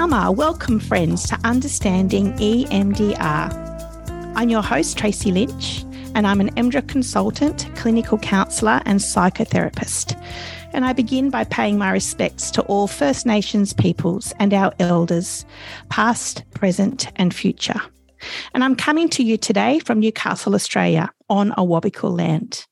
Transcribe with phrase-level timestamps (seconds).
[0.00, 4.32] Welcome friends to Understanding EMDR.
[4.34, 5.84] I'm your host, Tracy Lynch,
[6.14, 10.18] and I'm an EMDR consultant, clinical counsellor, and psychotherapist.
[10.72, 15.44] And I begin by paying my respects to all First Nations peoples and our elders,
[15.90, 17.82] past, present, and future.
[18.54, 22.66] And I'm coming to you today from Newcastle, Australia, on Awabakal land.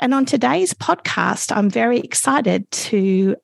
[0.00, 3.36] And on today's podcast, I'm very excited to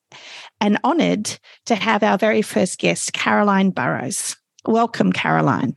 [0.67, 4.37] and honoured to have our very first guest, Caroline Burrows.
[4.67, 5.77] Welcome, Caroline.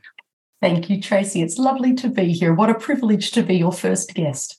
[0.60, 1.42] Thank you, Tracy.
[1.42, 2.52] It's lovely to be here.
[2.52, 4.58] What a privilege to be your first guest.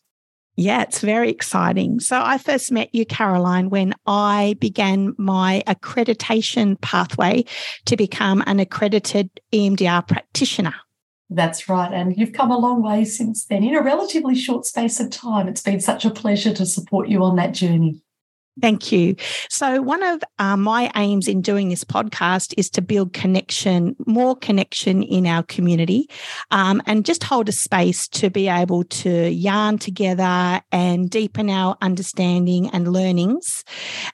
[0.55, 1.99] Yeah, it's very exciting.
[1.99, 7.45] So, I first met you, Caroline, when I began my accreditation pathway
[7.85, 10.75] to become an accredited EMDR practitioner.
[11.29, 11.91] That's right.
[11.93, 15.47] And you've come a long way since then in a relatively short space of time.
[15.47, 18.01] It's been such a pleasure to support you on that journey.
[18.59, 19.15] Thank you.
[19.49, 24.35] So, one of uh, my aims in doing this podcast is to build connection, more
[24.35, 26.09] connection in our community,
[26.51, 31.77] um, and just hold a space to be able to yarn together and deepen our
[31.81, 33.63] understanding and learnings,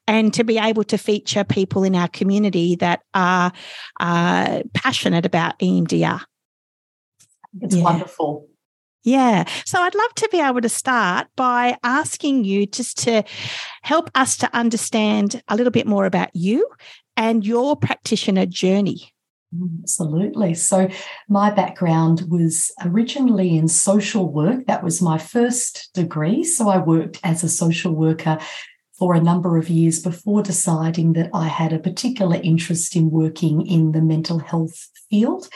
[0.08, 3.52] and to be able to feature people in our community that are
[4.00, 6.22] uh, passionate about EMDR.
[7.62, 7.84] It's yeah.
[7.84, 8.48] wonderful.
[9.04, 9.46] Yeah.
[9.66, 13.24] So I'd love to be able to start by asking you just to
[13.84, 16.68] help us to understand a little bit more about you
[17.16, 19.14] and your practitioner journey.
[19.56, 20.54] Mm, absolutely.
[20.54, 20.90] So,
[21.30, 24.66] my background was originally in social work.
[24.68, 26.44] That was my first degree.
[26.44, 28.40] So, I worked as a social worker
[28.98, 33.66] for a number of years before deciding that I had a particular interest in working
[33.66, 35.48] in the mental health field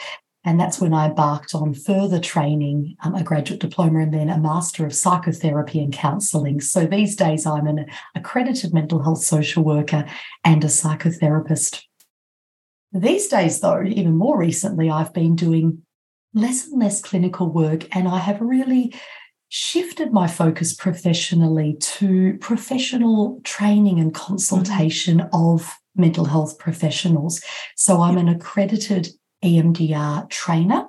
[0.44, 4.38] and that's when I embarked on further training, um, a graduate diploma, and then a
[4.38, 6.60] Master of Psychotherapy and Counselling.
[6.60, 10.04] So these days, I'm an accredited mental health social worker
[10.44, 11.84] and a psychotherapist.
[12.92, 15.82] These days, though, even more recently, I've been doing
[16.34, 18.94] less and less clinical work, and I have really
[19.48, 25.36] shifted my focus professionally to professional training and consultation mm-hmm.
[25.36, 27.42] of mental health professionals.
[27.76, 29.08] So I'm an accredited
[29.44, 30.86] EMDR trainer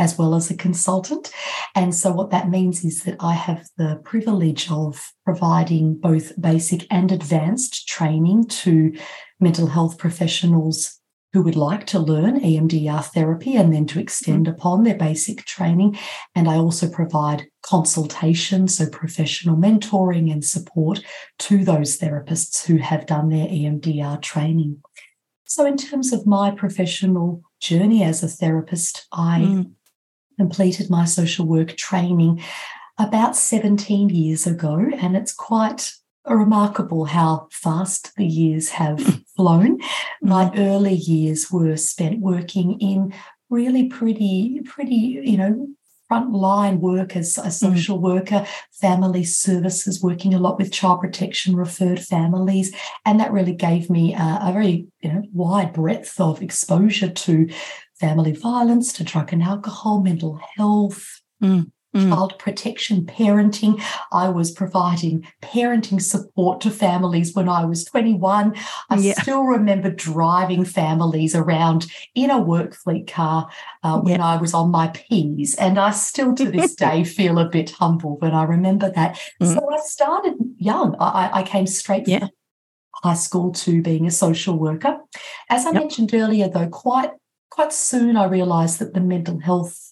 [0.00, 1.30] as well as a consultant.
[1.76, 6.86] And so, what that means is that I have the privilege of providing both basic
[6.90, 8.94] and advanced training to
[9.38, 11.00] mental health professionals
[11.32, 14.54] who would like to learn EMDR therapy and then to extend mm-hmm.
[14.54, 15.96] upon their basic training.
[16.34, 21.04] And I also provide consultation, so professional mentoring and support
[21.40, 24.82] to those therapists who have done their EMDR training.
[25.50, 29.72] So, in terms of my professional journey as a therapist, I mm.
[30.38, 32.40] completed my social work training
[33.00, 35.90] about 17 years ago, and it's quite
[36.24, 39.24] remarkable how fast the years have mm.
[39.34, 39.80] flown.
[40.22, 40.52] My mm.
[40.56, 43.12] early years were spent working in
[43.48, 45.66] really pretty, pretty, you know,
[46.10, 47.52] frontline work as a mm.
[47.52, 48.02] social mm.
[48.02, 52.74] worker, family services, working a lot with child protection referred families.
[53.04, 57.48] And that really gave me a, a very you know, wide breadth of exposure to
[57.98, 61.20] family violence, to drug and alcohol, mental health.
[61.42, 62.08] Mm mm.
[62.08, 63.82] child protection, parenting.
[64.12, 68.54] I was providing parenting support to families when I was 21.
[68.88, 69.14] I yeah.
[69.20, 73.48] still remember driving families around in a work fleet car
[73.82, 74.26] uh, when yeah.
[74.26, 75.54] I was on my P's.
[75.56, 79.20] And I still to this day feel a bit humble when I remember that.
[79.40, 79.54] Mm.
[79.54, 80.96] So I started young.
[81.00, 82.20] I, I came straight yeah.
[82.20, 82.30] from
[83.02, 84.98] high school to being a social worker.
[85.48, 85.82] As I yep.
[85.82, 87.10] mentioned earlier, though, quite
[87.50, 89.89] quite soon I realized that the mental health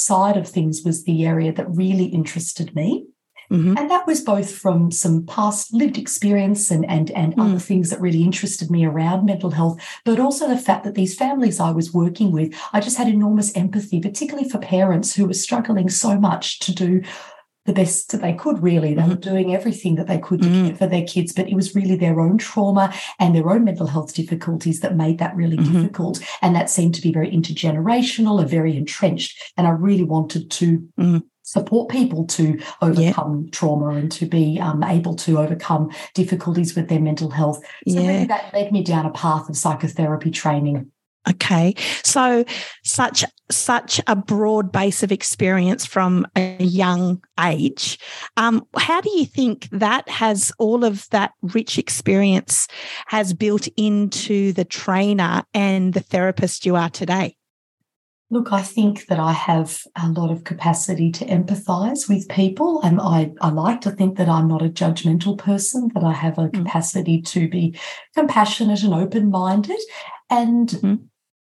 [0.00, 3.06] side of things was the area that really interested me.
[3.50, 3.76] Mm-hmm.
[3.76, 7.44] And that was both from some past lived experience and, and, and mm.
[7.44, 11.16] other things that really interested me around mental health, but also the fact that these
[11.16, 15.34] families I was working with, I just had enormous empathy, particularly for parents who were
[15.34, 17.02] struggling so much to do
[17.70, 18.94] the best that they could, really.
[18.94, 19.10] They mm-hmm.
[19.10, 20.66] were doing everything that they could to mm-hmm.
[20.68, 23.86] care for their kids, but it was really their own trauma and their own mental
[23.86, 25.80] health difficulties that made that really mm-hmm.
[25.80, 26.20] difficult.
[26.42, 29.40] And that seemed to be very intergenerational and very entrenched.
[29.56, 31.18] And I really wanted to mm-hmm.
[31.42, 33.50] support people to overcome yeah.
[33.52, 37.62] trauma and to be um, able to overcome difficulties with their mental health.
[37.86, 38.08] So, yeah.
[38.08, 40.90] really, that led me down a path of psychotherapy training.
[41.28, 41.74] Okay.
[42.02, 42.44] So
[42.82, 47.98] such such a broad base of experience from a young age.
[48.36, 52.68] Um, how do you think that has all of that rich experience
[53.06, 57.36] has built into the trainer and the therapist you are today?
[58.32, 62.80] Look, I think that I have a lot of capacity to empathize with people.
[62.82, 66.38] And I, I like to think that I'm not a judgmental person, that I have
[66.38, 66.52] a mm.
[66.52, 67.76] capacity to be
[68.14, 69.80] compassionate and open minded.
[70.30, 70.94] And mm-hmm.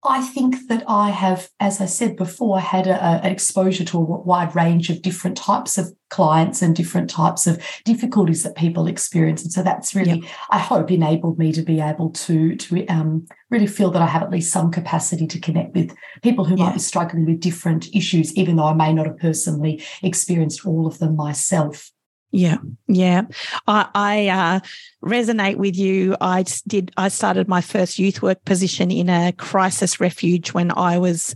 [0.08, 4.56] I think that I have, as I said before, had an exposure to a wide
[4.56, 9.42] range of different types of clients and different types of difficulties that people experience.
[9.42, 10.30] And so that's really, yep.
[10.50, 14.22] I hope, enabled me to be able to to um, really feel that I have
[14.22, 16.64] at least some capacity to connect with people who yeah.
[16.64, 20.86] might be struggling with different issues, even though I may not have personally experienced all
[20.86, 21.90] of them myself.
[22.30, 23.22] Yeah, yeah.
[23.66, 24.60] I, I uh,
[25.02, 26.14] resonate with you.
[26.20, 26.92] I did.
[26.96, 31.34] I started my first youth work position in a crisis refuge when I was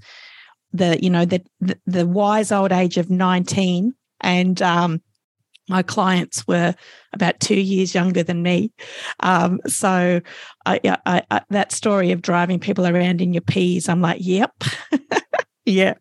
[0.73, 5.01] the, you know, the the, the wise old age of nineteen, and um,
[5.69, 6.75] my clients were
[7.15, 8.71] about two years younger than me.
[9.21, 10.21] Um, so,
[10.67, 14.53] I, I, I, that story of driving people around in your P's, I'm like, yep.
[15.65, 15.95] Yeah.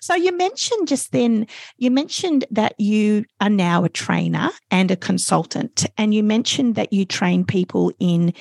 [0.00, 1.46] So you mentioned just then,
[1.78, 6.92] you mentioned that you are now a trainer and a consultant, and you mentioned that
[6.92, 8.34] you train people in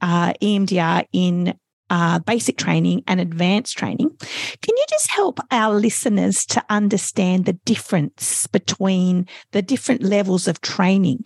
[0.00, 1.58] uh, EMDR in
[1.90, 4.10] uh, basic training and advanced training.
[4.18, 10.60] Can you just help our listeners to understand the difference between the different levels of
[10.60, 11.24] training?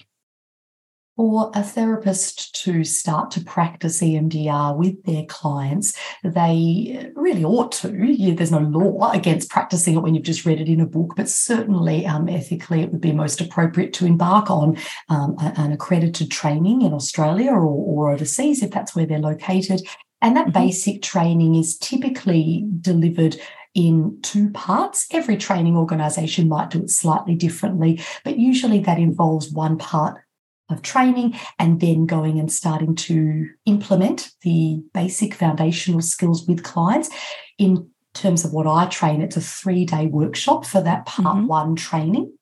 [1.21, 5.95] For a therapist to start to practice EMDR with their clients,
[6.25, 7.95] they really ought to.
[7.95, 11.13] Yeah, there's no law against practicing it when you've just read it in a book,
[11.19, 14.79] but certainly um, ethically, it would be most appropriate to embark on
[15.11, 19.83] um, an accredited training in Australia or, or overseas if that's where they're located.
[20.23, 20.65] And that mm-hmm.
[20.65, 23.37] basic training is typically delivered
[23.75, 25.07] in two parts.
[25.13, 30.23] Every training organisation might do it slightly differently, but usually that involves one part
[30.71, 37.11] of training and then going and starting to implement the basic foundational skills with clients.
[37.59, 41.47] In terms of what I train, it's a three day workshop for that part mm-hmm.
[41.47, 42.33] one training.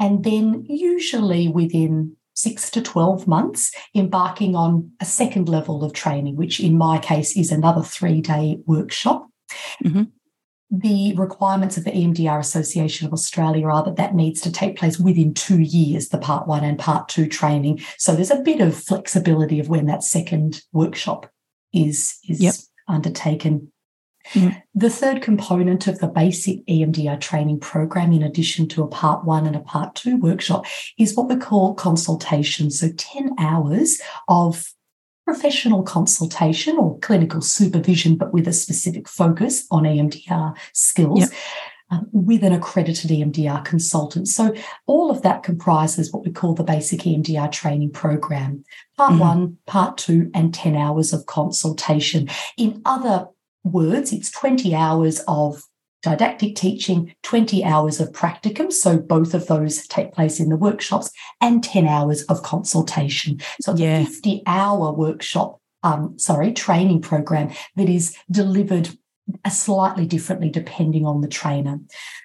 [0.00, 6.34] And then, usually within six to 12 months, embarking on a second level of training,
[6.34, 9.28] which in my case is another three day workshop.
[9.84, 10.04] Mm-hmm
[10.70, 14.98] the requirements of the EMDR Association of Australia are that that needs to take place
[14.98, 17.80] within two years, the part one and part two training.
[17.98, 21.30] So there's a bit of flexibility of when that second workshop
[21.72, 22.54] is, is yep.
[22.88, 23.70] undertaken.
[24.32, 24.62] Mm.
[24.74, 29.46] The third component of the basic EMDR training program, in addition to a part one
[29.46, 30.64] and a part two workshop,
[30.98, 32.70] is what we call consultation.
[32.70, 34.72] So 10 hours of
[35.24, 41.20] professional consultation or clinical supervision, but with a specific focus on EMDR skills.
[41.20, 41.30] Yep.
[41.90, 44.26] Um, with an accredited EMDR consultant.
[44.26, 44.54] So,
[44.86, 48.64] all of that comprises what we call the basic EMDR training program
[48.96, 49.20] part mm-hmm.
[49.20, 52.30] one, part two, and 10 hours of consultation.
[52.56, 53.28] In other
[53.64, 55.62] words, it's 20 hours of
[56.04, 58.70] didactic teaching, 20 hours of practicum.
[58.70, 61.10] So both of those take place in the workshops
[61.40, 63.40] and 10 hours of consultation.
[63.62, 64.00] So yeah.
[64.00, 68.90] the 50 hour workshop, um, sorry, training program that is delivered
[69.46, 71.80] a slightly differently depending on the trainer.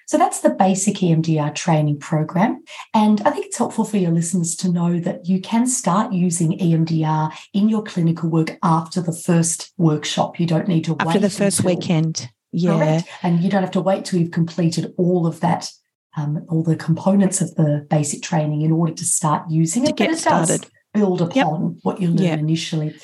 [0.06, 2.62] So that's the basic EMDR training program.
[2.92, 6.58] And I think it's helpful for your listeners to know that you can start using
[6.58, 10.38] EMDR in your clinical work after the first workshop.
[10.38, 12.30] You don't need to wait after the first weekend.
[12.52, 12.76] Yeah.
[12.76, 13.08] Correct?
[13.22, 15.70] And you don't have to wait till you've completed all of that,
[16.16, 19.96] um, all the components of the basic training in order to start using to it.
[19.96, 20.66] Get started.
[20.92, 21.78] build upon yep.
[21.82, 22.34] what you learn yeah.
[22.34, 22.96] initially.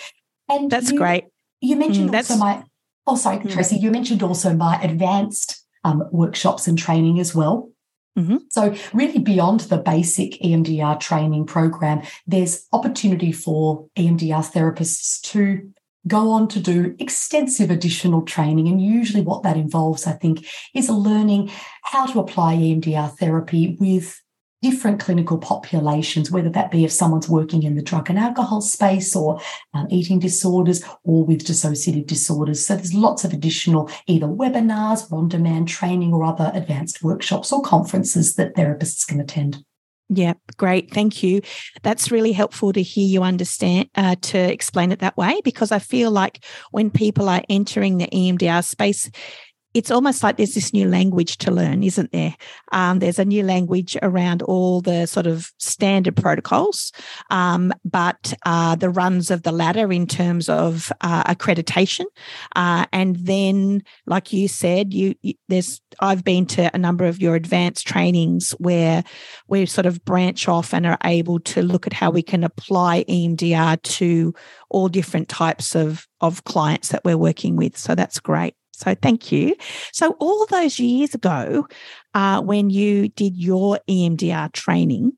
[0.49, 1.25] And that's you, great.
[1.61, 2.65] You mentioned mm, also my,
[3.07, 3.53] oh, sorry, mm.
[3.53, 7.71] Tracy, you mentioned also my advanced um, workshops and training as well.
[8.19, 8.37] Mm-hmm.
[8.51, 15.71] So, really, beyond the basic EMDR training program, there's opportunity for EMDR therapists to
[16.07, 18.69] go on to do extensive additional training.
[18.69, 21.51] And usually, what that involves, I think, is learning
[21.83, 24.21] how to apply EMDR therapy with
[24.63, 29.15] different clinical populations, whether that be if someone's working in the drug and alcohol space
[29.15, 29.41] or
[29.75, 32.67] um, eating disorders or with dissociative disorders.
[32.67, 37.63] So there's lots of additional either webinars, on demand training, or other advanced workshops or
[37.63, 39.65] conferences that therapists can attend.
[40.09, 40.93] Yeah, great.
[40.93, 41.41] Thank you.
[41.83, 45.81] That's really helpful to hear you understand, uh, to explain it that way, because I
[45.81, 49.11] feel like when people are entering the EMDR space,
[49.77, 52.35] it's almost like there's this new language to learn, isn't there?
[52.73, 56.93] Um, there's a new language around all the sort of standard protocols,
[57.29, 62.07] um, but uh, the runs of the ladder in terms of uh, accreditation,
[62.55, 67.21] uh, and then, like you said, you, you, there's I've been to a number of
[67.21, 69.05] your advanced trainings where
[69.47, 73.05] we sort of branch off and are able to look at how we can apply
[73.11, 74.35] EMDR to
[74.71, 77.77] all different types of of clients that we're working with.
[77.77, 78.55] So that's great.
[78.77, 79.57] So thank you.
[79.93, 81.67] So all those years ago,
[82.15, 85.13] uh, when you did your EMDR training,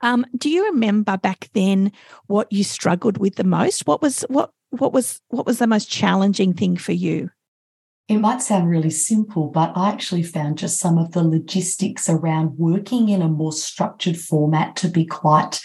[0.00, 1.92] um, do you remember back then
[2.26, 3.86] what you struggled with the most?
[3.86, 7.30] What was what what was what was the most challenging thing for you?
[8.08, 12.58] It might sound really simple, but I actually found just some of the logistics around
[12.58, 15.60] working in a more structured format to be quite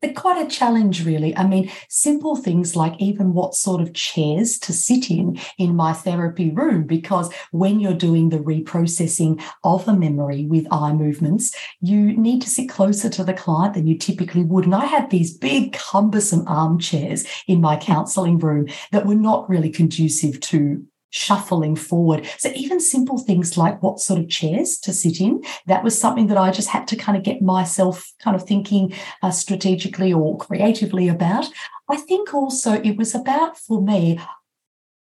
[0.00, 1.36] but quite a challenge, really.
[1.36, 5.92] I mean, simple things like even what sort of chairs to sit in in my
[5.92, 12.16] therapy room, because when you're doing the reprocessing of a memory with eye movements, you
[12.16, 14.64] need to sit closer to the client than you typically would.
[14.64, 19.70] And I had these big, cumbersome armchairs in my counseling room that were not really
[19.70, 22.28] conducive to shuffling forward.
[22.38, 26.26] So even simple things like what sort of chairs to sit in, that was something
[26.28, 30.36] that I just had to kind of get myself kind of thinking uh, strategically or
[30.36, 31.46] creatively about.
[31.88, 34.20] I think also it was about for me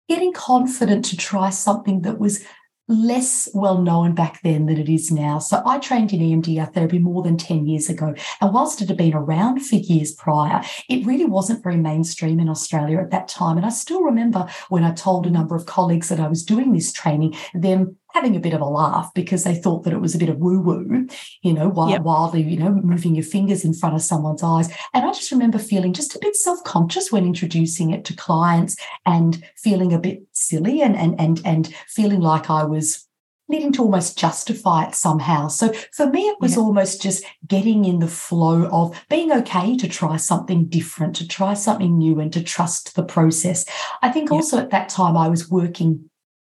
[0.08, 2.44] getting confident to try something that was
[2.90, 5.40] less well known back then than it is now.
[5.40, 8.16] So I trained in EMDR therapy more than 10 years ago.
[8.42, 12.50] And whilst it had been around for years prior, it really wasn't very mainstream in
[12.50, 13.58] Australia at that time.
[13.58, 16.74] And I still remember when I told a number of colleagues that I was doing
[16.74, 20.16] this training, them having a bit of a laugh because they thought that it was
[20.16, 21.08] a bit of woo woo,
[21.42, 22.02] you know, while, yep.
[22.02, 24.70] wildly, you know, moving your fingers in front of someone's eyes.
[24.94, 28.76] And I just remember feeling just a bit self conscious when introducing it to clients
[29.06, 33.06] and feeling a bit silly and, and, and, and feeling like I was
[33.50, 35.48] needing to almost justify it somehow.
[35.48, 36.62] So for me, it was yeah.
[36.62, 41.56] almost just getting in the flow of being okay to try something different, to try
[41.56, 43.66] something new, and to trust the process.
[44.02, 44.36] I think yeah.
[44.36, 46.09] also at that time, I was working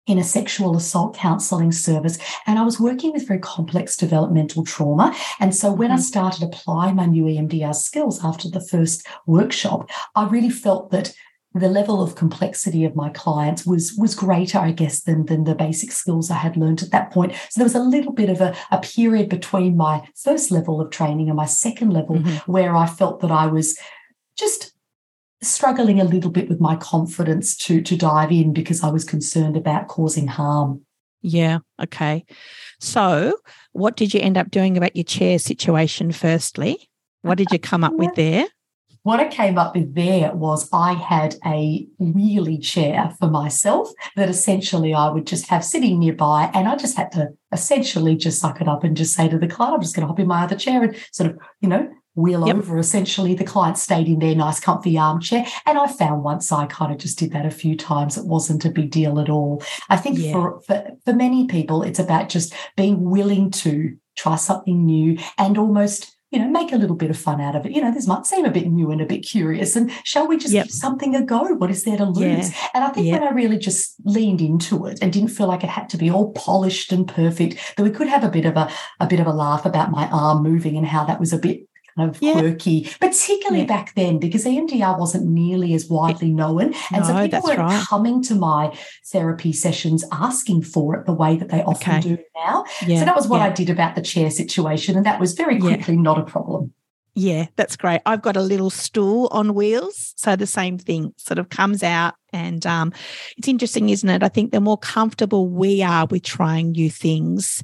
[0.08, 2.18] in a sexual assault counselling service.
[2.46, 5.16] And I was working with very complex developmental trauma.
[5.40, 5.98] And so when mm-hmm.
[5.98, 11.14] I started applying my new EMDR skills after the first workshop, I really felt that
[11.56, 15.56] the level of complexity of my clients was was greater, I guess, than, than the
[15.56, 17.34] basic skills I had learned at that point.
[17.50, 20.92] So there was a little bit of a, a period between my first level of
[20.92, 22.52] training and my second level mm-hmm.
[22.52, 23.80] where I felt that I was
[24.38, 24.75] just
[25.42, 29.58] struggling a little bit with my confidence to to dive in because I was concerned
[29.58, 30.86] about causing harm.
[31.22, 32.24] Yeah, okay.
[32.80, 33.38] So,
[33.72, 36.90] what did you end up doing about your chair situation firstly?
[37.24, 38.46] What did you come up with there?
[39.02, 44.30] What I came up with there was I had a wheelie chair for myself that
[44.30, 46.50] essentially I would just have sitting nearby.
[46.54, 49.48] And I just had to essentially just suck it up and just say to the
[49.48, 51.88] client, I'm just going to hop in my other chair and sort of, you know,
[52.16, 52.56] wheel yep.
[52.56, 52.78] over.
[52.78, 55.46] Essentially, the client stayed in their nice, comfy armchair.
[55.66, 58.66] And I found once I kind of just did that a few times, it wasn't
[58.66, 59.64] a big deal at all.
[59.90, 60.32] I think yeah.
[60.32, 65.58] for, for, for many people, it's about just being willing to try something new and
[65.58, 67.72] almost you know, make a little bit of fun out of it.
[67.72, 69.76] You know, this might seem a bit new and a bit curious.
[69.78, 70.66] And shall we just yep.
[70.66, 71.44] give something a go?
[71.54, 72.52] What is there to lose?
[72.52, 72.68] Yeah.
[72.74, 73.22] And I think yep.
[73.22, 76.10] when I really just leaned into it and didn't feel like it had to be
[76.10, 78.70] all polished and perfect, that we could have a bit of a
[79.00, 81.70] a bit of a laugh about my arm moving and how that was a bit
[81.98, 82.34] kind of yeah.
[82.34, 83.66] quirky, particularly yeah.
[83.66, 86.74] back then because EMDR wasn't nearly as widely known.
[86.94, 87.88] And no, so people weren't right.
[87.88, 92.16] coming to my therapy sessions asking for it the way that they often okay.
[92.16, 92.66] do now.
[92.86, 93.00] Yeah.
[93.00, 94.96] So that was what I did about the chair situation.
[94.98, 96.74] And that was very quickly not a problem.
[97.18, 98.02] Yeah, that's great.
[98.06, 100.14] I've got a little stool on wheels.
[100.18, 102.16] So the same thing sort of comes out.
[102.34, 102.92] And um,
[103.38, 104.22] it's interesting, isn't it?
[104.22, 107.64] I think the more comfortable we are with trying new things,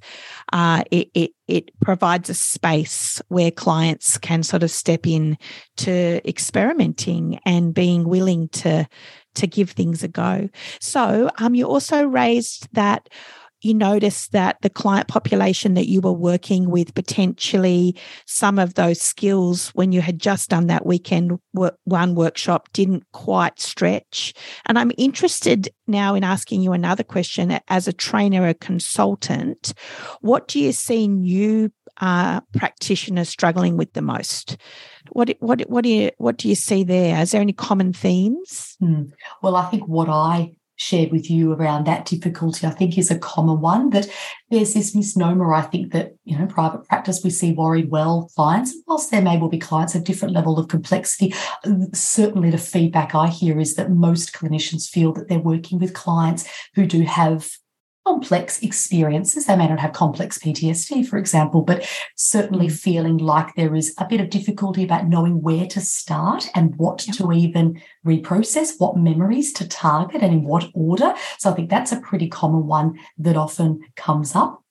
[0.54, 5.38] uh, it, it, it provides a space where clients can sort of step in
[5.78, 8.88] to experimenting and being willing to
[9.34, 10.50] to give things a go.
[10.82, 13.08] So um, you also raised that
[13.62, 19.02] you noticed that the client population that you were working with potentially some of those
[19.02, 24.34] skills when you had just done that weekend one workshop didn't quite stretch?
[24.66, 29.74] And i'm interested now in asking you another question as a trainer a consultant
[30.22, 34.58] what do you see new uh, practitioners struggling with the most?
[35.12, 37.22] What what what do you what do you see there?
[37.22, 38.76] Is there any common themes?
[38.80, 39.04] Hmm.
[39.42, 43.20] well i think what i shared with you around that difficulty, I think is a
[43.20, 44.10] common one that
[44.50, 45.54] there's this misnomer.
[45.54, 48.76] I think that, you know, private practice, we see worried well clients.
[48.88, 51.36] Whilst there may well be clients of different level of complexity,
[51.94, 56.50] certainly the feedback I hear is that most clinicians feel that they're working with clients
[56.74, 57.48] who do have
[58.06, 59.46] complex experiences.
[59.46, 62.72] They may not have complex PTSD, for example, but certainly mm.
[62.72, 67.06] feeling like there is a bit of difficulty about knowing where to start and what
[67.08, 67.16] yep.
[67.18, 71.14] to even reprocess, what memories to target and in what order.
[71.38, 74.64] So I think that's a pretty common one that often comes up.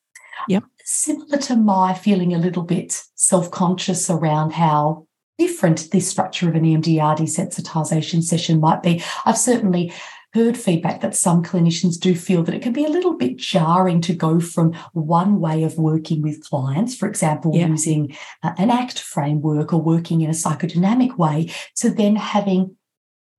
[0.48, 0.64] Yep.
[0.84, 5.06] Similar to my feeling a little bit self conscious around how
[5.38, 9.02] different this structure of an EMDR desensitization session might be.
[9.24, 9.92] I've certainly
[10.32, 14.00] heard feedback that some clinicians do feel that it can be a little bit jarring
[14.02, 17.66] to go from one way of working with clients, for example, yeah.
[17.66, 22.76] using uh, an ACT framework or working in a psychodynamic way, to then having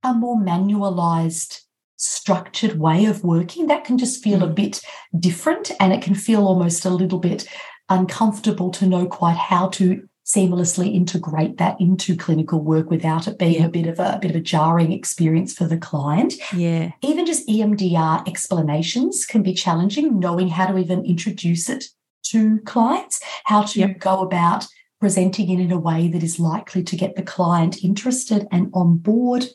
[0.03, 1.61] a more manualized
[1.97, 4.43] structured way of working that can just feel mm.
[4.43, 4.81] a bit
[5.19, 7.47] different and it can feel almost a little bit
[7.89, 13.61] uncomfortable to know quite how to seamlessly integrate that into clinical work without it being
[13.61, 13.65] yeah.
[13.65, 16.33] a bit of a, a, bit of a jarring experience for the client.
[16.55, 16.91] Yeah.
[17.01, 21.85] Even just EMDR explanations can be challenging, knowing how to even introduce it
[22.23, 23.99] to clients, how to yep.
[23.99, 24.65] go about
[25.01, 28.97] presenting it in a way that is likely to get the client interested and on
[28.97, 29.45] board.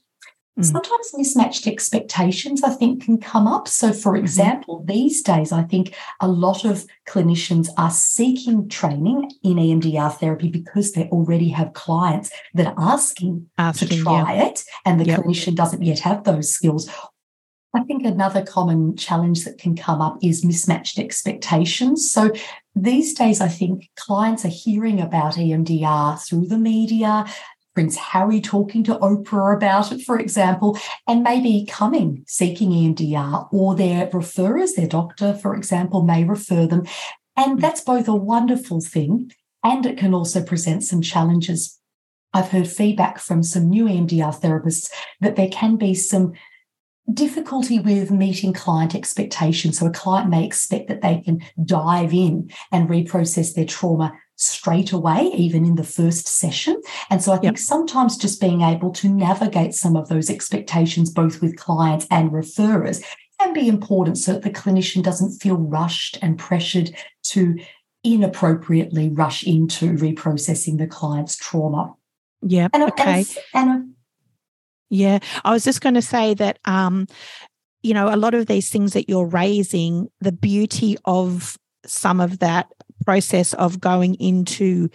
[0.63, 3.69] Sometimes mismatched expectations, I think, can come up.
[3.69, 4.25] So, for mm-hmm.
[4.25, 4.91] example, mm-hmm.
[4.91, 10.93] these days, I think a lot of clinicians are seeking training in EMDR therapy because
[10.93, 14.47] they already have clients that are asking, asking to try yeah.
[14.47, 15.21] it, and the yep.
[15.21, 16.89] clinician doesn't yet have those skills.
[17.75, 22.11] I think another common challenge that can come up is mismatched expectations.
[22.11, 22.33] So
[22.75, 27.27] these days, I think clients are hearing about EMDR through the media.
[27.77, 33.75] Prince Harry talking to Oprah about it, for example, and maybe coming seeking EMDR or
[33.75, 36.87] their referrers, their doctor, for example, may refer them.
[37.37, 37.59] And hmm.
[37.59, 39.31] that's both a wonderful thing
[39.63, 41.79] and it can also present some challenges.
[42.33, 44.89] I've heard feedback from some new EMDR therapists
[45.21, 46.33] that there can be some
[47.13, 49.79] difficulty with meeting client expectations.
[49.79, 54.93] So a client may expect that they can dive in and reprocess their trauma straight
[54.93, 56.81] away, even in the first session.
[57.09, 57.59] And so I think yep.
[57.59, 63.03] sometimes just being able to navigate some of those expectations, both with clients and referrers,
[63.41, 66.91] can be important so that the clinician doesn't feel rushed and pressured
[67.23, 67.57] to
[68.05, 71.95] inappropriately rush into reprocessing the client's trauma.
[72.43, 72.69] Yeah.
[72.73, 73.25] And, okay.
[73.55, 73.95] And, and
[74.91, 77.07] yeah, I was just going to say that um,
[77.87, 82.41] you know, a lot of these things that you're raising, the beauty of some of
[82.41, 82.67] that
[83.05, 84.89] process of going into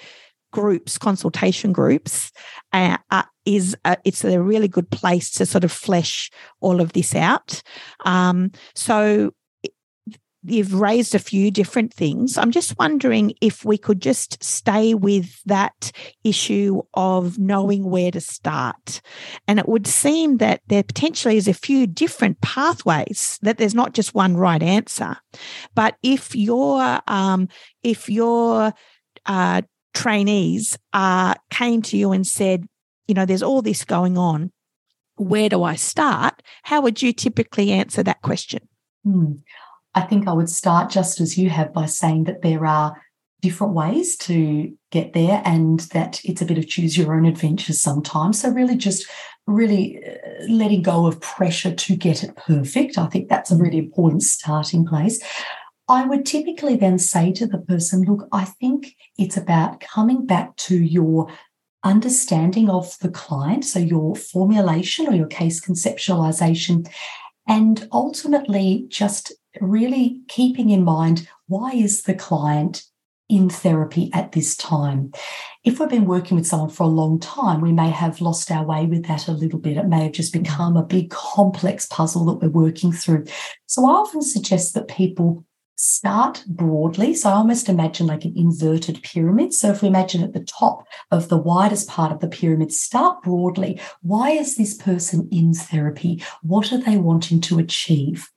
[0.52, 2.34] groups, consultation groups,
[2.74, 6.92] uh, uh, is a, it's a really good place to sort of flesh all of
[6.92, 7.62] this out.
[8.04, 9.32] Um, so
[10.44, 12.38] you've raised a few different things.
[12.38, 15.92] I'm just wondering if we could just stay with that
[16.24, 19.02] issue of knowing where to start.
[19.48, 23.94] And it would seem that there potentially is a few different pathways, that there's not
[23.94, 25.18] just one right answer.
[25.76, 27.48] But if your um,
[27.84, 28.74] if your
[29.26, 29.62] uh,
[29.94, 32.66] trainees uh, came to you and said,
[33.08, 34.52] you know, there's all this going on,
[35.16, 36.42] where do I start?
[36.64, 38.68] How would you typically answer that question?
[39.04, 39.34] Hmm.
[39.94, 43.02] I think I would start just as you have by saying that there are
[43.42, 47.74] different ways to get there and that it's a bit of choose your own adventure
[47.74, 48.42] sometimes.
[48.42, 49.06] So, really, just
[49.48, 52.98] really uh, letting go of pressure to get it perfect.
[52.98, 55.22] I think that's a really important starting place.
[55.88, 60.56] I would typically then say to the person, look, I think it's about coming back
[60.58, 61.28] to your
[61.84, 66.88] understanding of the client, so your formulation or your case conceptualization,
[67.48, 72.84] and ultimately just really keeping in mind why is the client
[73.32, 75.10] in therapy at this time.
[75.64, 78.66] If we've been working with someone for a long time, we may have lost our
[78.66, 79.78] way with that a little bit.
[79.78, 83.26] It may have just become a big complex puzzle that we're working through.
[83.68, 85.46] So I often suggest that people
[85.78, 87.14] start broadly.
[87.14, 89.54] So I almost imagine like an inverted pyramid.
[89.54, 93.24] So if we imagine at the top of the widest part of the pyramid, start
[93.24, 93.80] broadly.
[94.02, 96.22] Why is this person in therapy?
[96.44, 98.30] What are they wanting to achieve?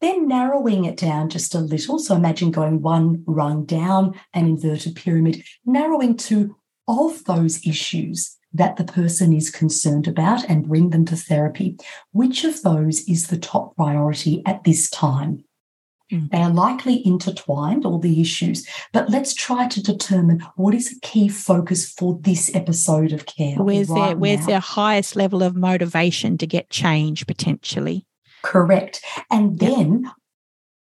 [0.00, 1.98] Then narrowing it down just a little.
[1.98, 8.76] So imagine going one rung down an inverted pyramid, narrowing to of those issues that
[8.76, 11.76] the person is concerned about and bring them to therapy.
[12.12, 15.44] Which of those is the top priority at this time?
[16.10, 16.30] Mm.
[16.30, 21.00] They are likely intertwined, all the issues, but let's try to determine what is a
[21.00, 23.56] key focus for this episode of care.
[23.56, 28.06] Where's right their where's their highest level of motivation to get change potentially?
[28.48, 29.04] Correct.
[29.30, 30.12] And then yep.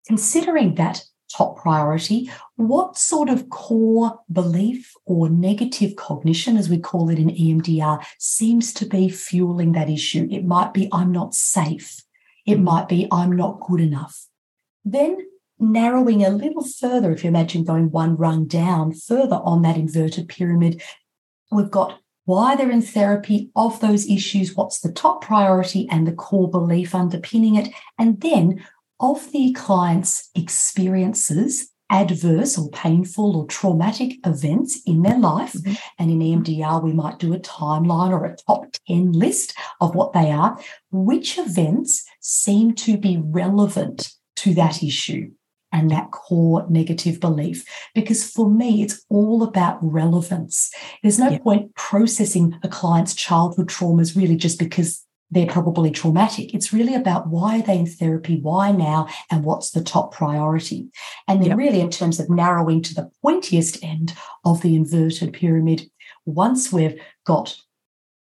[0.06, 7.10] considering that top priority, what sort of core belief or negative cognition, as we call
[7.10, 10.26] it in EMDR, seems to be fueling that issue?
[10.30, 12.02] It might be, I'm not safe.
[12.46, 12.64] It mm-hmm.
[12.64, 14.26] might be, I'm not good enough.
[14.82, 15.18] Then
[15.58, 20.26] narrowing a little further, if you imagine going one rung down further on that inverted
[20.28, 20.82] pyramid,
[21.50, 26.12] we've got why they're in therapy, of those issues, what's the top priority and the
[26.12, 28.64] core belief underpinning it, and then
[29.00, 35.52] of the client's experiences, adverse or painful or traumatic events in their life.
[35.52, 35.74] Mm-hmm.
[35.98, 40.12] And in EMDR, we might do a timeline or a top 10 list of what
[40.12, 40.58] they are.
[40.90, 45.32] Which events seem to be relevant to that issue?
[45.72, 47.64] And that core negative belief.
[47.94, 50.70] Because for me, it's all about relevance.
[51.02, 56.52] There's no point processing a client's childhood traumas really just because they're probably traumatic.
[56.52, 60.90] It's really about why are they in therapy, why now, and what's the top priority.
[61.26, 61.58] And then, yep.
[61.58, 65.90] really, in terms of narrowing to the pointiest end of the inverted pyramid,
[66.26, 67.56] once we've got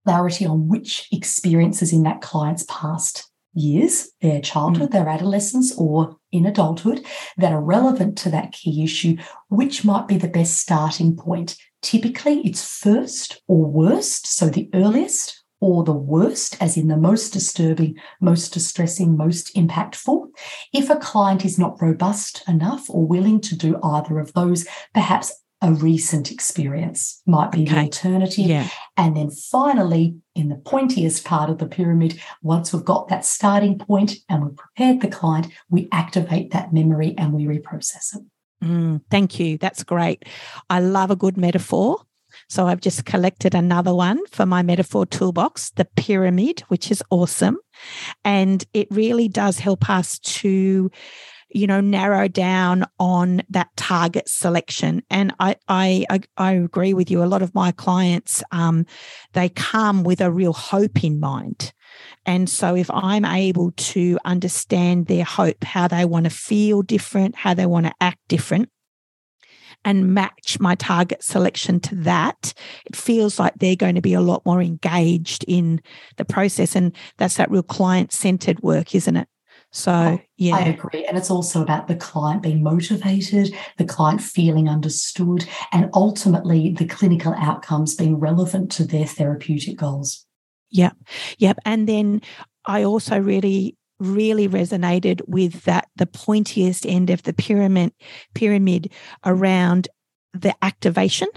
[0.06, 4.92] clarity on which experiences in that client's past years, their childhood, mm.
[4.92, 7.04] their adolescence, or in adulthood
[7.36, 9.16] that are relevant to that key issue,
[9.48, 11.56] which might be the best starting point.
[11.82, 17.32] Typically, it's first or worst, so the earliest or the worst, as in the most
[17.32, 20.26] disturbing, most distressing, most impactful.
[20.72, 25.32] If a client is not robust enough or willing to do either of those, perhaps
[25.62, 27.74] a recent experience might be okay.
[27.74, 28.46] the alternative.
[28.46, 28.68] Yeah.
[28.96, 33.78] And then finally, in the pointiest part of the pyramid, once we've got that starting
[33.78, 38.22] point and we've prepared the client, we activate that memory and we reprocess it.
[38.62, 39.58] Mm, thank you.
[39.58, 40.24] That's great.
[40.68, 41.98] I love a good metaphor.
[42.48, 47.58] So I've just collected another one for my metaphor toolbox, the pyramid, which is awesome.
[48.24, 50.90] And it really does help us to
[51.50, 56.04] you know narrow down on that target selection and i i
[56.36, 58.84] i, agree with you a lot of my clients um,
[59.32, 61.72] they come with a real hope in mind
[62.24, 67.36] and so if i'm able to understand their hope how they want to feel different
[67.36, 68.68] how they want to act different
[69.84, 72.52] and match my target selection to that,
[72.86, 75.80] it feels like they're going to be a lot more engaged in
[76.16, 76.74] the process.
[76.74, 79.28] And that's that real client centered work, isn't it?
[79.72, 80.56] So, yeah.
[80.56, 81.04] I agree.
[81.04, 86.86] And it's also about the client being motivated, the client feeling understood, and ultimately the
[86.86, 90.24] clinical outcomes being relevant to their therapeutic goals.
[90.70, 90.96] Yep.
[91.38, 91.58] Yep.
[91.64, 92.22] And then
[92.64, 97.92] I also really really resonated with that the pointiest end of the pyramid
[98.34, 98.92] pyramid
[99.24, 99.88] around
[100.34, 101.28] the activation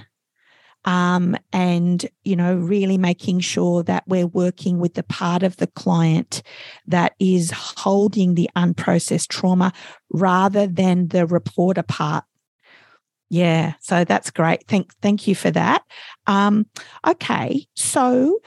[0.86, 5.68] um, and you know really making sure that we're working with the part of the
[5.68, 6.42] client
[6.88, 9.74] that is holding the unprocessed trauma
[10.12, 12.24] rather than the reporter part
[13.30, 15.84] yeah so that's great thank thank you for that
[16.28, 16.66] um,
[17.06, 18.40] okay so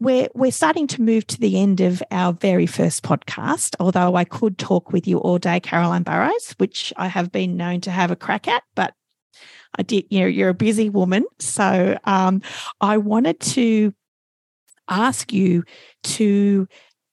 [0.00, 3.74] we're we're starting to move to the end of our very first podcast.
[3.80, 7.80] Although I could talk with you all day, Caroline Burrows, which I have been known
[7.82, 8.92] to have a crack at, but
[9.76, 10.06] I did.
[10.10, 12.42] You know, you're a busy woman, so um,
[12.80, 13.92] I wanted to
[14.88, 15.64] ask you
[16.02, 16.68] to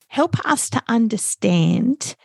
[0.08, 2.16] help us to understand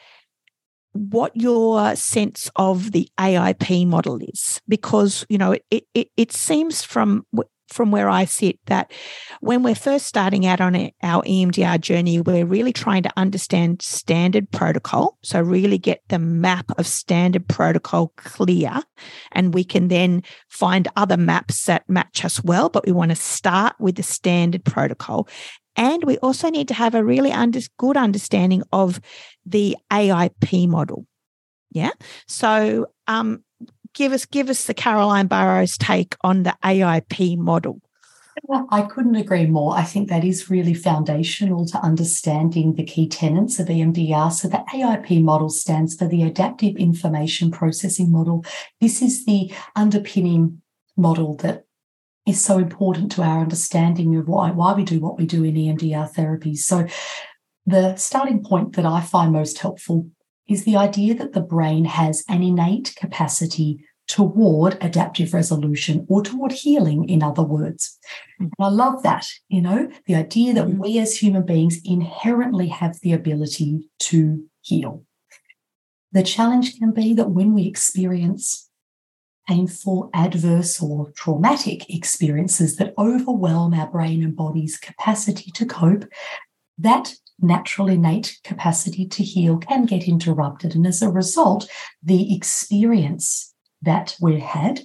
[0.92, 6.82] what your sense of the AIP model is, because you know it it, it seems
[6.82, 7.26] from
[7.68, 8.92] from where I sit that
[9.40, 14.50] when we're first starting out on our EMDR journey, we're really trying to understand standard
[14.50, 15.18] protocol.
[15.22, 18.80] So, really get the map of standard protocol clear.
[19.32, 22.68] And we can then find other maps that match us well.
[22.68, 25.28] But we want to start with the standard protocol.
[25.76, 29.00] And we also need to have a really under, good understanding of
[29.44, 31.06] the AIP model.
[31.70, 31.90] Yeah.
[32.26, 33.44] So, um,
[33.96, 37.80] give us give us the Caroline Burrows take on the AIP model.
[38.70, 39.74] I couldn't agree more.
[39.74, 44.30] I think that is really foundational to understanding the key tenets of EMDR.
[44.30, 48.44] So, the AIP model stands for the Adaptive Information Processing Model.
[48.78, 50.60] This is the underpinning
[50.98, 51.64] model that
[52.26, 55.54] is so important to our understanding of why, why we do what we do in
[55.54, 56.54] EMDR therapy.
[56.56, 56.86] So,
[57.64, 60.10] the starting point that I find most helpful
[60.48, 66.52] is the idea that the brain has an innate capacity toward adaptive resolution or toward
[66.52, 67.98] healing, in other words.
[68.38, 70.78] And I love that, you know, the idea that mm.
[70.78, 75.04] we as human beings inherently have the ability to heal.
[76.12, 78.70] The challenge can be that when we experience
[79.48, 86.04] painful, adverse, or traumatic experiences that overwhelm our brain and body's capacity to cope,
[86.78, 90.74] that natural innate capacity to heal can get interrupted.
[90.74, 91.68] And as a result,
[92.02, 94.80] the experience that we had,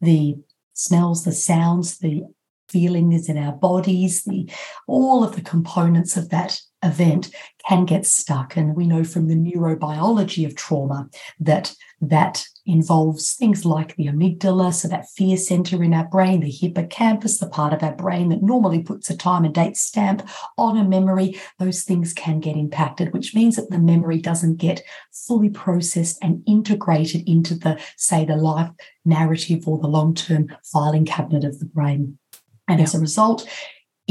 [0.00, 0.36] the
[0.74, 2.24] smells, the sounds, the
[2.68, 4.50] feelings in our bodies, the
[4.88, 7.30] all of the components of that event
[7.68, 8.56] can get stuck.
[8.56, 11.08] And we know from the neurobiology of trauma
[11.40, 16.50] that that involves things like the amygdala, so that fear center in our brain, the
[16.50, 20.76] hippocampus, the part of our brain that normally puts a time and date stamp on
[20.76, 21.40] a memory.
[21.60, 26.42] Those things can get impacted, which means that the memory doesn't get fully processed and
[26.46, 28.70] integrated into the, say, the life
[29.04, 32.18] narrative or the long term filing cabinet of the brain.
[32.66, 32.84] And yeah.
[32.84, 33.48] as a result,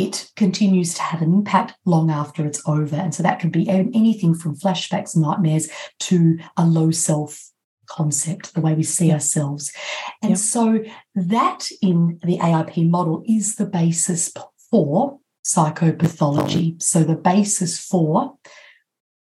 [0.01, 2.95] it continues to have an impact long after it's over.
[2.95, 5.69] And so that can be anything from flashbacks, nightmares
[6.01, 7.51] to a low self
[7.87, 9.71] concept, the way we see ourselves.
[10.21, 10.39] And yep.
[10.39, 10.83] so
[11.15, 14.33] that in the AIP model is the basis
[14.69, 16.81] for psychopathology.
[16.81, 18.37] So, the basis for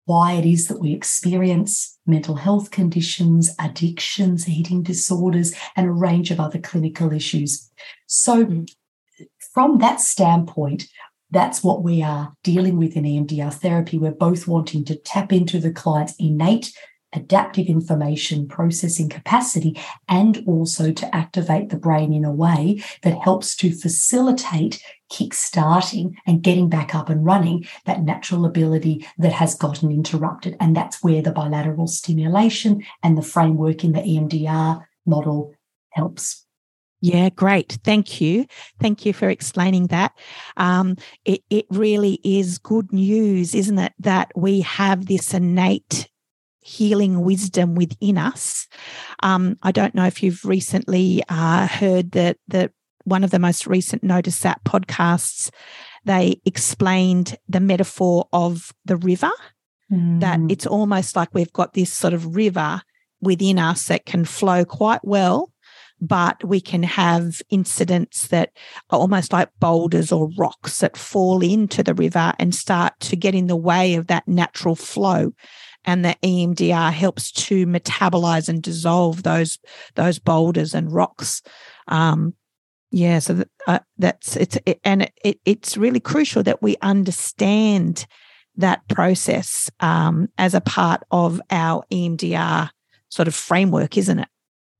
[0.04, 6.30] why it is that we experience mental health conditions, addictions, eating disorders, and a range
[6.30, 7.70] of other clinical issues.
[8.06, 8.70] So, mm.
[9.52, 10.86] From that standpoint,
[11.30, 13.98] that's what we are dealing with in EMDR therapy.
[13.98, 16.72] We're both wanting to tap into the client's innate
[17.12, 23.56] adaptive information processing capacity and also to activate the brain in a way that helps
[23.56, 29.90] to facilitate kick-starting and getting back up and running that natural ability that has gotten
[29.90, 30.56] interrupted.
[30.60, 35.54] And that's where the bilateral stimulation and the framework in the EMDR model
[35.90, 36.46] helps.
[37.00, 37.78] Yeah, great.
[37.82, 38.46] Thank you.
[38.78, 40.12] Thank you for explaining that.
[40.56, 46.08] Um, it, it really is good news, isn't it, that we have this innate
[46.60, 48.68] healing wisdom within us.
[49.22, 52.72] Um, I don't know if you've recently uh, heard that that
[53.04, 55.50] one of the most recent Notice That podcasts,
[56.04, 59.32] they explained the metaphor of the river.
[59.90, 60.20] Mm.
[60.20, 62.82] That it's almost like we've got this sort of river
[63.20, 65.49] within us that can flow quite well,
[66.00, 68.50] but we can have incidents that
[68.90, 73.34] are almost like boulders or rocks that fall into the river and start to get
[73.34, 75.32] in the way of that natural flow
[75.84, 79.58] and the EMDR helps to metabolize and dissolve those
[79.94, 81.42] those boulders and rocks.
[81.88, 82.34] Um,
[82.90, 88.06] yeah, so that, uh, that's it's it, and it, it's really crucial that we understand
[88.56, 92.70] that process um, as a part of our EMDR
[93.08, 94.28] sort of framework, isn't it?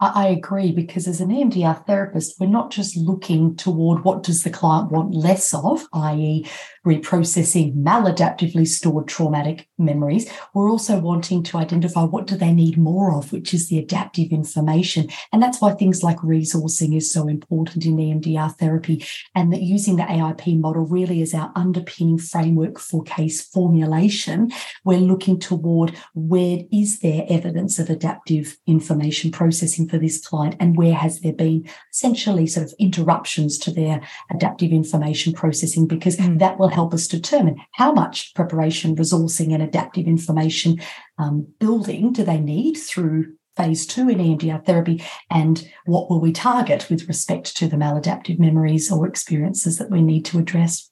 [0.00, 4.50] I agree because as an EMDR therapist, we're not just looking toward what does the
[4.50, 6.46] client want less of, i.e.,
[6.87, 10.31] reprocessing maladaptively stored traumatic memories.
[10.55, 14.33] We're also wanting to identify what do they need more of, which is the adaptive
[14.33, 15.09] information.
[15.33, 19.97] And that's why things like resourcing is so important in EMDR therapy and that using
[19.97, 24.51] the AIP model really is our underpinning framework for case formulation.
[24.85, 30.77] We're looking toward where is there evidence of adaptive information processing for this client and
[30.77, 36.38] where has there been essentially sort of interruptions to their adaptive information processing because mm.
[36.38, 40.80] that will help us determine how much preparation, resourcing, and adaptive information
[41.18, 46.33] um, building do they need through phase two in EMDR therapy, and what will we
[46.33, 50.90] target with respect to the maladaptive memories or experiences that we need to address.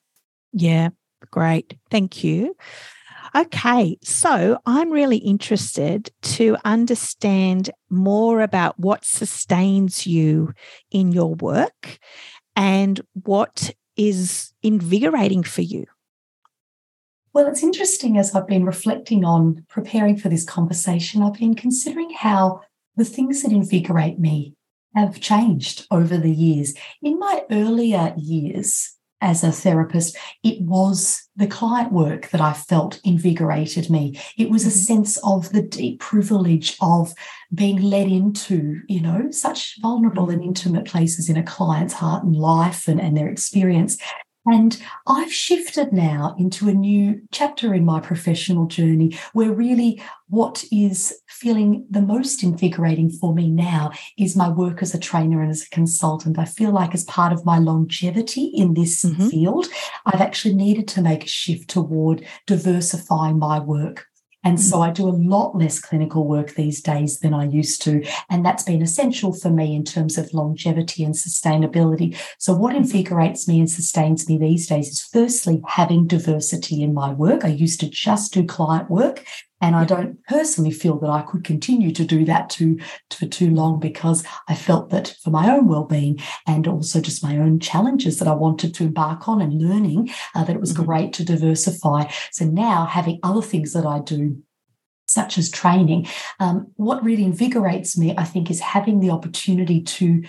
[0.53, 0.89] Yeah,
[1.31, 1.77] great.
[1.89, 2.55] Thank you.
[3.35, 10.53] Okay, so I'm really interested to understand more about what sustains you
[10.91, 11.99] in your work
[12.55, 15.85] and what is invigorating for you?
[17.33, 22.11] Well, it's interesting as I've been reflecting on preparing for this conversation, I've been considering
[22.11, 22.61] how
[22.95, 24.55] the things that invigorate me
[24.95, 26.73] have changed over the years.
[27.01, 32.99] In my earlier years, as a therapist, it was the client work that I felt
[33.03, 34.19] invigorated me.
[34.37, 34.77] It was a mm-hmm.
[34.77, 37.13] sense of the deep privilege of
[37.53, 42.35] being led into, you know, such vulnerable and intimate places in a client's heart and
[42.35, 43.97] life and, and their experience.
[44.51, 50.63] And I've shifted now into a new chapter in my professional journey where really what
[50.71, 55.49] is feeling the most invigorating for me now is my work as a trainer and
[55.49, 56.37] as a consultant.
[56.37, 59.27] I feel like, as part of my longevity in this mm-hmm.
[59.27, 59.67] field,
[60.05, 64.08] I've actually needed to make a shift toward diversifying my work
[64.43, 64.87] and so mm.
[64.87, 68.05] I do a lot less clinical work these days than I used to.
[68.29, 72.17] And that's been essential for me in terms of longevity and sustainability.
[72.37, 77.11] So, what invigorates me and sustains me these days is firstly having diversity in my
[77.11, 77.43] work.
[77.43, 79.25] I used to just do client work.
[79.61, 82.79] And I don't personally feel that I could continue to do that too,
[83.11, 87.37] for too long because I felt that for my own well-being and also just my
[87.37, 90.85] own challenges that I wanted to embark on and learning uh, that it was mm-hmm.
[90.85, 92.09] great to diversify.
[92.31, 94.41] So now having other things that I do
[95.09, 96.07] such as training.
[96.39, 100.23] Um, what really invigorates me, I think, is having the opportunity to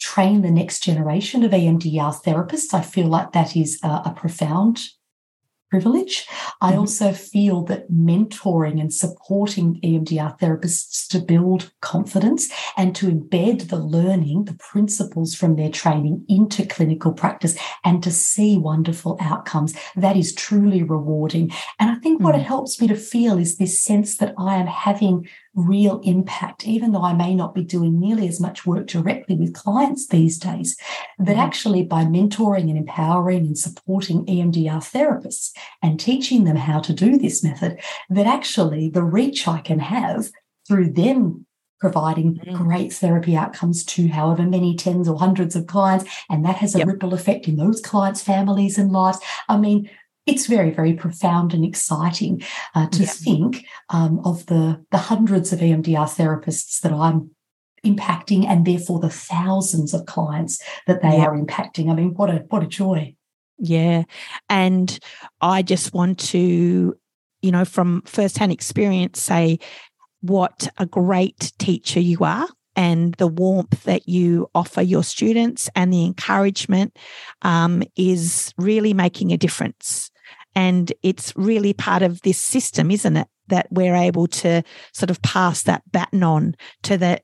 [0.00, 2.74] train the next generation of EMDR therapists.
[2.74, 4.80] I feel like that is a, a profound
[5.74, 6.28] privilege.
[6.60, 6.78] I mm-hmm.
[6.78, 13.78] also feel that mentoring and supporting EMDR therapists to build confidence and to embed the
[13.96, 20.16] learning, the principles from their training into clinical practice and to see wonderful outcomes, that
[20.16, 21.50] is truly rewarding.
[21.80, 22.42] And I think what mm-hmm.
[22.42, 26.92] it helps me to feel is this sense that I am having real impact, even
[26.92, 30.76] though I may not be doing nearly as much work directly with clients these days.
[31.18, 31.40] That mm-hmm.
[31.40, 37.18] actually, by mentoring and empowering and supporting EMDR therapists and teaching them how to do
[37.18, 40.30] this method, that actually the reach I can have
[40.66, 41.46] through them
[41.80, 42.56] providing mm.
[42.56, 46.04] great therapy outcomes to however many tens or hundreds of clients.
[46.30, 46.86] And that has a yep.
[46.86, 49.18] ripple effect in those clients' families and lives.
[49.50, 49.90] I mean,
[50.26, 52.42] it's very, very profound and exciting
[52.74, 57.30] uh, to think um, of the, the hundreds of EMDR therapists that I'm
[57.84, 61.90] impacting and therefore the thousands of clients that they are impacting.
[61.90, 63.14] I mean, what a what a joy.
[63.58, 64.04] Yeah.
[64.48, 64.98] And
[65.40, 66.96] I just want to,
[67.42, 69.58] you know, from firsthand experience, say
[70.22, 75.92] what a great teacher you are and the warmth that you offer your students and
[75.92, 76.96] the encouragement
[77.42, 80.10] um, is really making a difference.
[80.54, 83.28] And it's really part of this system, isn't it?
[83.48, 84.62] That we're able to
[84.92, 87.20] sort of pass that baton on to the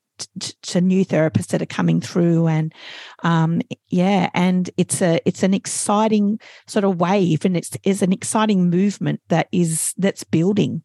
[0.63, 2.75] to new therapists that are coming through and
[3.23, 8.13] um, yeah and it's a it's an exciting sort of wave and it's is an
[8.13, 10.83] exciting movement that is that's building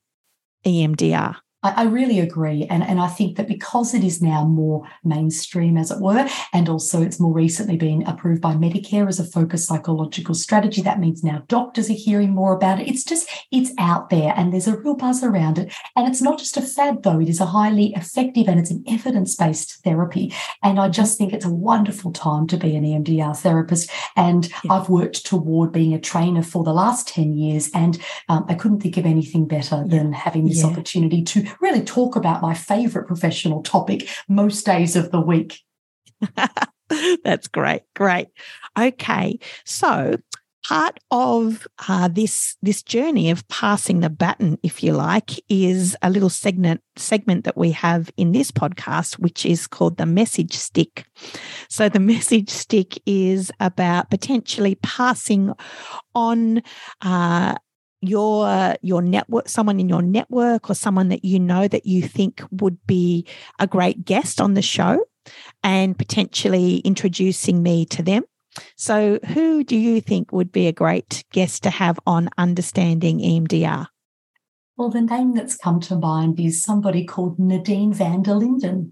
[0.65, 2.67] EMDR I, I really agree.
[2.69, 6.69] And, and I think that because it is now more mainstream, as it were, and
[6.69, 11.23] also it's more recently been approved by Medicare as a focused psychological strategy, that means
[11.23, 12.87] now doctors are hearing more about it.
[12.87, 15.73] It's just, it's out there and there's a real buzz around it.
[15.95, 18.83] And it's not just a fad, though, it is a highly effective and it's an
[18.87, 20.31] evidence based therapy.
[20.61, 23.89] And I just think it's a wonderful time to be an EMDR therapist.
[24.15, 24.73] And yeah.
[24.73, 27.71] I've worked toward being a trainer for the last 10 years.
[27.73, 27.99] And
[28.29, 29.97] um, I couldn't think of anything better yeah.
[29.97, 30.67] than having this yeah.
[30.67, 35.61] opportunity to really talk about my favorite professional topic most days of the week.
[37.23, 37.81] That's great.
[37.95, 38.27] Great.
[38.77, 39.39] Okay.
[39.65, 40.17] So,
[40.67, 46.09] part of uh, this this journey of passing the baton, if you like, is a
[46.09, 51.05] little segment segment that we have in this podcast, which is called the message stick.
[51.69, 55.53] So the message stick is about potentially passing
[56.13, 56.61] on
[57.01, 57.55] uh,
[58.07, 62.43] your your network someone in your network or someone that you know that you think
[62.51, 63.25] would be
[63.59, 65.05] a great guest on the show
[65.63, 68.23] and potentially introducing me to them.
[68.75, 73.87] So who do you think would be a great guest to have on understanding EMDR
[74.77, 78.91] well the name that's come to mind is somebody called Nadine van der Linden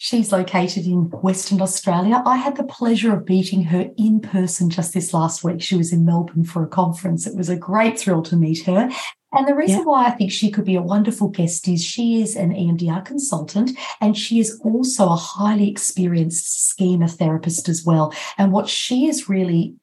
[0.00, 2.22] She's located in Western Australia.
[2.24, 5.60] I had the pleasure of meeting her in person just this last week.
[5.60, 7.26] She was in Melbourne for a conference.
[7.26, 8.88] It was a great thrill to meet her.
[9.32, 9.84] And the reason yeah.
[9.84, 13.72] why I think she could be a wonderful guest is she is an EMDR consultant
[14.00, 18.14] and she is also a highly experienced schema therapist as well.
[18.38, 19.74] And what she is really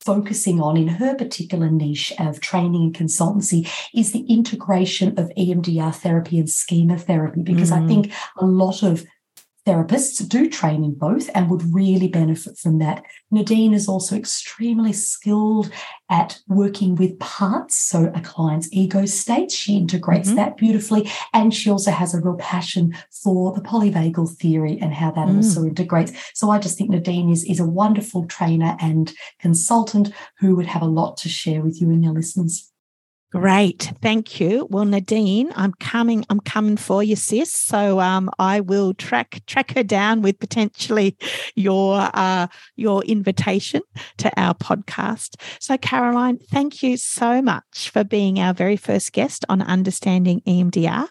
[0.00, 5.94] focusing on in her particular niche of training and consultancy is the integration of EMDR
[5.94, 7.82] therapy and schema therapy, because mm.
[7.82, 9.04] I think a lot of
[9.68, 13.04] therapists do train in both and would really benefit from that.
[13.30, 15.70] Nadine is also extremely skilled
[16.08, 19.54] at working with parts, so a client's ego states.
[19.54, 20.36] She integrates mm-hmm.
[20.36, 21.10] that beautifully.
[21.34, 25.36] And she also has a real passion for the polyvagal theory and how that mm.
[25.36, 26.12] also integrates.
[26.32, 30.82] So I just think Nadine is, is a wonderful trainer and consultant who would have
[30.82, 32.72] a lot to share with you and your listeners.
[33.30, 34.66] Great, thank you.
[34.70, 36.24] Well, Nadine, I'm coming.
[36.30, 37.52] I'm coming for you, sis.
[37.52, 41.14] So um, I will track track her down with potentially
[41.54, 43.82] your uh, your invitation
[44.16, 45.34] to our podcast.
[45.60, 51.06] So, Caroline, thank you so much for being our very first guest on Understanding EMDR,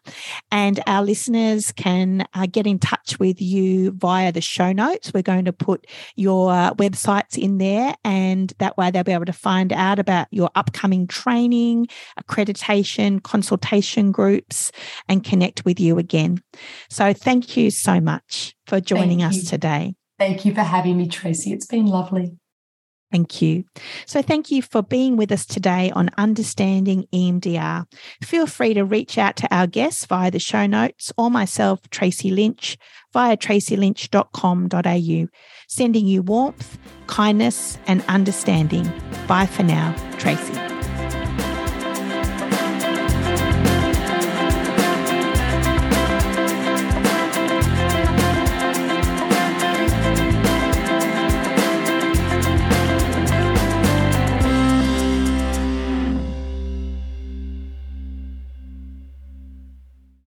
[0.51, 5.13] and our listeners can uh, get in touch with you via the show notes.
[5.13, 9.33] We're going to put your websites in there, and that way they'll be able to
[9.33, 11.85] find out about your upcoming training
[12.19, 14.71] accreditation, consultation groups,
[15.07, 16.41] and connect with you again.
[16.89, 19.95] So thank you so much for joining us today.
[20.19, 21.53] Thank you for having me, Tracy.
[21.53, 22.37] It's been lovely.
[23.11, 23.63] Thank you.
[24.05, 27.85] So, thank you for being with us today on Understanding EMDR.
[28.21, 32.31] Feel free to reach out to our guests via the show notes or myself, Tracy
[32.31, 32.77] Lynch,
[33.13, 35.27] via tracylynch.com.au,
[35.69, 38.91] sending you warmth, kindness, and understanding.
[39.27, 40.66] Bye for now, Tracy.